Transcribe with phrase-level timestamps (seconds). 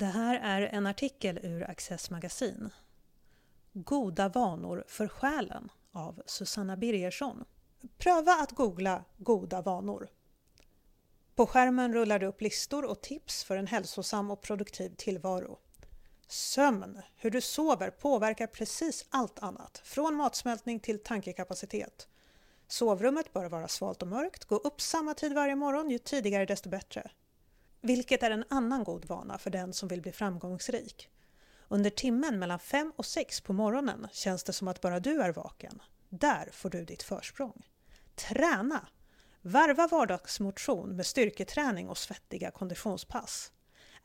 [0.00, 2.70] Det här är en artikel ur Access Magasin.
[3.72, 7.44] Goda vanor för själen av Susanna Birgersson.
[7.98, 10.08] Pröva att googla goda vanor.
[11.34, 15.58] På skärmen rullar det upp listor och tips för en hälsosam och produktiv tillvaro.
[16.28, 22.08] Sömn, hur du sover, påverkar precis allt annat, från matsmältning till tankekapacitet.
[22.68, 26.68] Sovrummet bör vara svalt och mörkt, gå upp samma tid varje morgon, ju tidigare desto
[26.68, 27.10] bättre.
[27.80, 31.08] Vilket är en annan god vana för den som vill bli framgångsrik.
[31.68, 35.32] Under timmen mellan fem och sex på morgonen känns det som att bara du är
[35.32, 35.82] vaken.
[36.08, 37.66] Där får du ditt försprång.
[38.14, 38.88] Träna!
[39.42, 43.52] Varva vardagsmotion med styrketräning och svettiga konditionspass.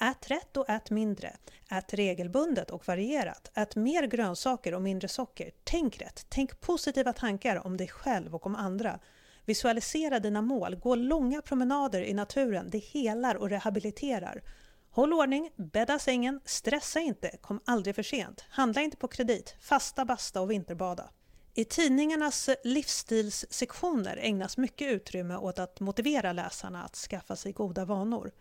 [0.00, 1.36] Ät rätt och ät mindre.
[1.70, 3.50] Ät regelbundet och varierat.
[3.54, 5.50] Ät mer grönsaker och mindre socker.
[5.64, 6.26] Tänk rätt.
[6.28, 9.00] Tänk positiva tankar om dig själv och om andra.
[9.44, 10.76] Visualisera dina mål.
[10.76, 12.70] Gå långa promenader i naturen.
[12.70, 14.42] Det helar och rehabiliterar.
[14.90, 18.44] Håll ordning, bädda sängen, stressa inte, kom aldrig för sent.
[18.48, 21.10] Handla inte på kredit, fasta, basta och vinterbada.
[21.54, 28.32] I tidningarnas livsstilssektioner ägnas mycket utrymme åt att motivera läsarna att skaffa sig goda vanor.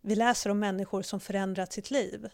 [0.00, 2.28] Vi läser om människor som förändrat sitt liv.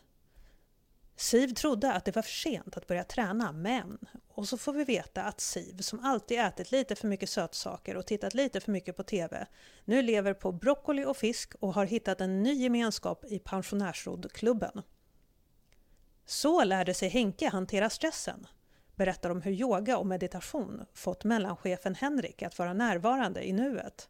[1.17, 3.99] Siv trodde att det var för sent att börja träna, men...
[4.41, 8.07] Och så får vi veta att Siv, som alltid ätit lite för mycket sötsaker och
[8.07, 9.47] tittat lite för mycket på TV,
[9.85, 14.83] nu lever på broccoli och fisk och har hittat en ny gemenskap i pensionärsroddklubben.
[16.27, 18.47] Så lärde sig Henke hantera stressen,
[18.95, 24.09] berättar om hur yoga och meditation fått mellanchefen Henrik att vara närvarande i nuet.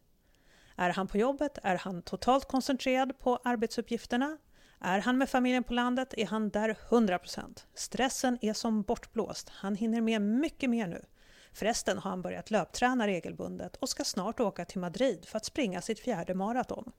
[0.75, 4.37] Är han på jobbet är han totalt koncentrerad på arbetsuppgifterna.
[4.83, 7.65] Är han med familjen på landet är han där 100%.
[7.73, 9.49] Stressen är som bortblåst.
[9.49, 11.05] Han hinner med mycket mer nu.
[11.53, 15.81] Förresten har han börjat löpträna regelbundet och ska snart åka till Madrid för att springa
[15.81, 16.91] sitt fjärde maraton.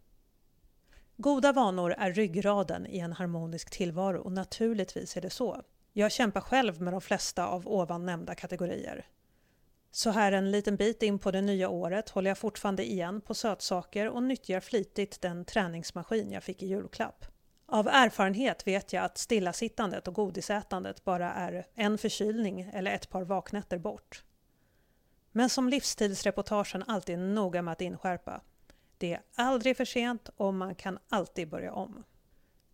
[1.16, 5.62] Goda vanor är ryggraden i en harmonisk tillvaro och naturligtvis är det så.
[5.92, 9.06] Jag kämpar själv med de flesta av ovan nämnda kategorier.
[9.90, 13.34] Så här en liten bit in på det nya året håller jag fortfarande igen på
[13.34, 17.24] sötsaker och nyttjar flitigt den träningsmaskin jag fick i julklapp.
[17.72, 23.22] Av erfarenhet vet jag att stillasittandet och godisätandet bara är en förkylning eller ett par
[23.22, 24.24] vaknätter bort.
[25.30, 28.40] Men som livsstilsreportagen alltid är noga med att inskärpa,
[28.98, 32.02] det är aldrig för sent och man kan alltid börja om.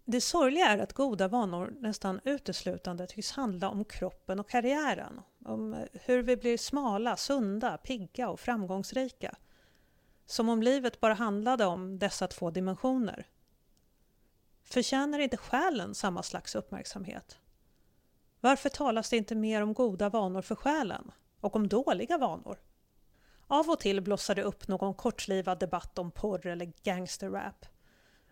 [0.04, 5.20] Det sorgliga är att goda vanor nästan uteslutande tycks handla om kroppen och karriären.
[5.44, 9.34] Om hur vi blir smala, sunda, pigga och framgångsrika.
[10.26, 13.26] Som om livet bara handlade om dessa två dimensioner.
[14.70, 17.38] Förtjänar inte själen samma slags uppmärksamhet?
[18.40, 21.10] Varför talas det inte mer om goda vanor för själen?
[21.40, 22.58] Och om dåliga vanor?
[23.46, 27.66] Av och till blossar det upp någon kortlivad debatt om porr eller gangsterrap.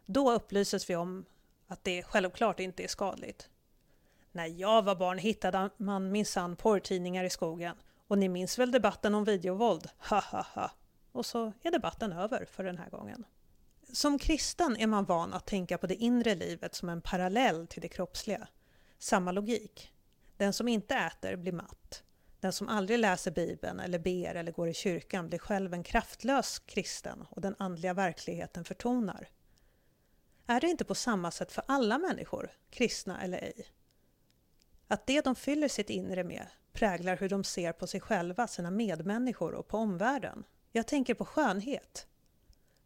[0.06, 1.24] Då upplyses vi om
[1.66, 3.50] att det självklart inte är skadligt.
[4.32, 7.76] När jag var barn hittade man minsann porrtidningar i skogen.
[8.08, 9.88] Och ni minns väl debatten om videovåld?
[9.98, 10.70] Ha ha ha!
[11.12, 13.24] Och så är debatten över för den här gången.
[13.92, 17.82] Som kristen är man van att tänka på det inre livet som en parallell till
[17.82, 18.48] det kroppsliga.
[18.98, 19.92] Samma logik.
[20.36, 22.02] Den som inte äter blir matt.
[22.40, 26.58] Den som aldrig läser Bibeln eller ber eller går i kyrkan blir själv en kraftlös
[26.58, 29.28] kristen och den andliga verkligheten förtonar.
[30.46, 33.66] Är det inte på samma sätt för alla människor, kristna eller ej?
[34.88, 38.70] Att det de fyller sitt inre med präglar hur de ser på sig själva, sina
[38.70, 40.44] medmänniskor och på omvärlden.
[40.72, 42.06] Jag tänker på skönhet.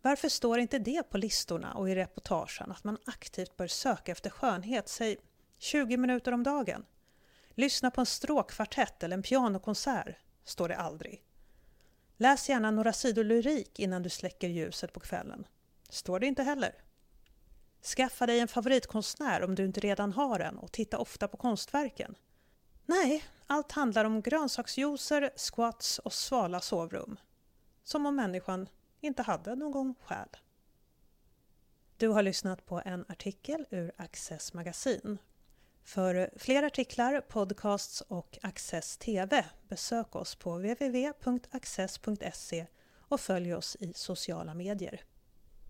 [0.03, 4.31] Varför står inte det på listorna och i reportagen att man aktivt bör söka efter
[4.31, 5.17] skönhet, säg
[5.59, 6.87] 20 minuter om dagen?
[7.55, 11.25] Lyssna på en stråkkvartett eller en pianokonsert, står det aldrig.
[12.17, 15.47] Läs gärna några sidor lyrik innan du släcker ljuset på kvällen.
[15.89, 16.75] Står det inte heller.
[17.83, 22.15] Skaffa dig en favoritkonstnär om du inte redan har en och titta ofta på konstverken.
[22.87, 27.17] Nej, allt handlar om grönsaksjuicer, squats och svala sovrum.
[27.85, 28.69] Som om människan
[29.01, 30.29] inte hade någon själ.
[31.97, 35.19] Du har lyssnat på en artikel ur Access magasin.
[35.83, 41.87] För fler artiklar, podcasts och Access TV besök oss på www.access.se
[42.99, 45.05] och följ oss i sociala medier.